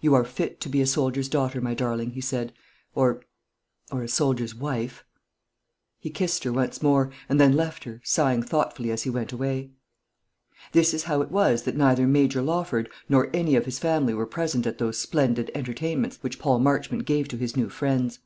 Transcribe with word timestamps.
"You 0.00 0.14
are 0.16 0.24
fit 0.24 0.60
to 0.62 0.68
be 0.68 0.80
a 0.80 0.84
soldier's 0.86 1.28
daughter, 1.28 1.60
my 1.60 1.74
darling," 1.74 2.10
he 2.10 2.20
said, 2.20 2.52
"or 2.92 3.22
or 3.92 4.02
a 4.02 4.08
soldier's 4.08 4.52
wife." 4.52 5.04
He 6.00 6.10
kissed 6.10 6.42
her 6.42 6.52
once 6.52 6.82
more, 6.82 7.12
and 7.28 7.40
then 7.40 7.52
left 7.54 7.84
her, 7.84 8.00
sighing 8.02 8.42
thoughtfully 8.42 8.90
as 8.90 9.04
he 9.04 9.10
went 9.10 9.30
away. 9.30 9.70
This 10.72 10.92
is 10.92 11.04
how 11.04 11.22
it 11.22 11.30
was 11.30 11.62
that 11.62 11.76
neither 11.76 12.08
Major 12.08 12.42
Lawford 12.42 12.90
nor 13.08 13.30
any 13.32 13.54
of 13.54 13.64
his 13.66 13.78
family 13.78 14.12
were 14.12 14.26
present 14.26 14.66
at 14.66 14.78
those 14.78 14.98
splendid 14.98 15.52
entertainments 15.54 16.18
which 16.20 16.40
Paul 16.40 16.58
Marchmont 16.58 17.04
gave 17.04 17.28
to 17.28 17.36
his 17.36 17.56
new 17.56 17.68
friends. 17.68 18.18